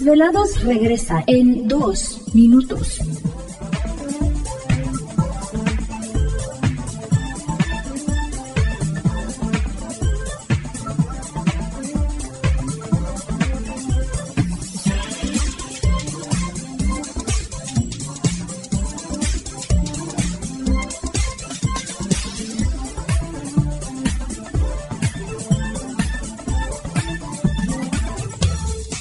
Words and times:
Desvelados 0.00 0.62
regresa 0.64 1.22
en 1.26 1.68
2 1.68 2.34
minutos. 2.34 3.00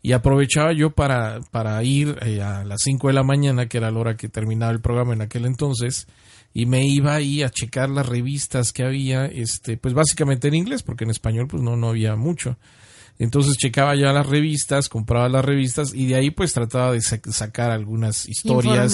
Y 0.01 0.11
aprovechaba 0.11 0.71
yo 0.73 0.91
para, 0.91 1.39
para 1.49 1.81
ir 1.83 2.17
eh, 2.21 2.41
a 2.41 2.63
las 2.63 2.81
5 2.83 3.07
de 3.07 3.13
la 3.13 3.23
mañana, 3.23 3.67
que 3.67 3.77
era 3.77 3.89
la 3.89 3.99
hora 3.99 4.17
que 4.17 4.29
terminaba 4.29 4.71
el 4.71 4.81
programa 4.81 5.13
en 5.13 5.21
aquel 5.21 5.45
entonces, 5.45 6.07
y 6.53 6.67
me 6.67 6.85
iba 6.85 7.15
ahí 7.15 7.41
a 7.41 7.49
checar 7.49 7.89
las 7.89 8.07
revistas 8.07 8.71
que 8.71 8.83
había, 8.83 9.25
este, 9.25 9.77
pues 9.77 9.93
básicamente 9.93 10.47
en 10.47 10.55
inglés, 10.55 10.83
porque 10.83 11.05
en 11.05 11.09
español 11.09 11.47
pues 11.47 11.63
no, 11.63 11.75
no 11.75 11.89
había 11.89 12.15
mucho. 12.15 12.57
Entonces 13.17 13.57
checaba 13.57 13.95
ya 13.95 14.11
las 14.11 14.27
revistas, 14.27 14.89
compraba 14.89 15.29
las 15.29 15.43
revistas 15.43 15.93
y 15.93 16.05
de 16.05 16.15
ahí 16.15 16.31
pues 16.31 16.53
trataba 16.53 16.91
de 16.91 17.01
sacar 17.01 17.71
algunas 17.71 18.27
historias. 18.27 18.93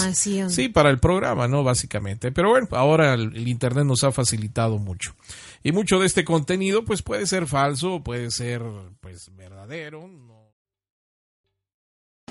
Sí, 0.49 0.69
para 0.69 0.91
el 0.91 0.99
programa, 0.99 1.47
¿no? 1.47 1.63
Básicamente. 1.63 2.31
Pero 2.31 2.51
bueno, 2.51 2.67
ahora 2.71 3.15
el 3.15 3.47
Internet 3.47 3.85
nos 3.85 4.03
ha 4.03 4.11
facilitado 4.11 4.77
mucho. 4.77 5.15
Y 5.63 5.71
mucho 5.71 5.99
de 5.99 6.07
este 6.07 6.23
contenido 6.23 6.83
pues 6.83 7.01
puede 7.01 7.25
ser 7.27 7.45
falso, 7.45 8.01
puede 8.03 8.31
ser 8.31 8.61
pues 8.99 9.35
verdadero. 9.35 10.09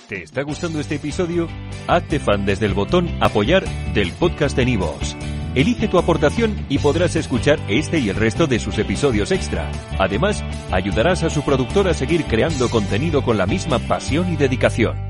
¿Te 0.09 0.25
está 0.25 0.43
gustando 0.43 0.81
este 0.81 0.97
episodio? 0.97 1.49
Hazte 1.87 2.19
fan 2.19 2.45
desde 2.45 2.67
el 2.67 2.75
botón 2.75 3.09
apoyar 3.21 3.65
del 3.95 4.13
podcast 4.13 4.57
de 4.57 4.65
Nivos. 4.65 5.17
Elige 5.55 5.89
tu 5.89 5.99
aportación 5.99 6.67
y 6.69 6.79
podrás 6.79 7.17
escuchar 7.17 7.61
este 7.69 7.99
y 7.99 8.09
el 8.09 8.17
resto 8.17 8.47
de 8.47 8.59
sus 8.59 8.79
episodios 8.79 9.31
extra. 9.33 9.71
Además, 9.99 10.43
ayudarás 10.71 11.23
a 11.23 11.31
su 11.31 11.43
productor 11.43 11.89
a 11.89 11.95
seguir 11.95 12.25
creando 12.25 12.69
contenido 12.71 13.23
con 13.23 13.37
la 13.37 13.47
misma 13.47 13.79
pasión 13.81 14.33
y 14.33 14.37
dedicación. 14.37 15.10